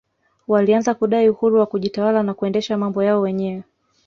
[0.47, 3.63] walianza kudai uhuru wa kujitawala na kuendesha mambo yao wenyewe